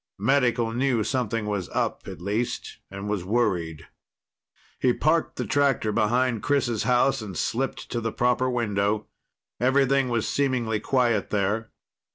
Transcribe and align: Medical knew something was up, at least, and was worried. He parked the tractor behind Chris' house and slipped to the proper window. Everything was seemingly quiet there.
Medical 0.17 0.71
knew 0.71 1.03
something 1.03 1.45
was 1.45 1.69
up, 1.69 2.07
at 2.07 2.19
least, 2.21 2.79
and 2.89 3.07
was 3.07 3.23
worried. 3.23 3.85
He 4.79 4.93
parked 4.93 5.35
the 5.35 5.45
tractor 5.45 5.91
behind 5.91 6.41
Chris' 6.41 6.81
house 6.81 7.21
and 7.21 7.37
slipped 7.37 7.87
to 7.91 8.01
the 8.01 8.11
proper 8.11 8.49
window. 8.49 9.05
Everything 9.59 10.09
was 10.09 10.27
seemingly 10.27 10.79
quiet 10.79 11.29
there. 11.29 11.69